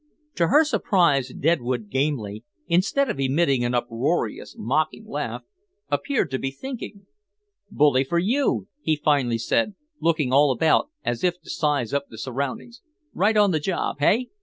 [0.33, 5.43] To her surprise Deadwood Gamely, instead of emitting an uproarious, mocking laugh,
[5.91, 7.05] appeared to be thinking.
[7.69, 12.17] "Bully for you," he finally said, looking all about as if to size up the
[12.17, 12.81] surroundings.
[13.13, 14.31] "Right on the job, hey?